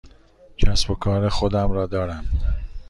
کسب 0.57 0.91
و 0.91 0.95
کار 0.95 1.29
خودم 1.29 1.71
را 1.71 1.85
دارم. 1.85 2.25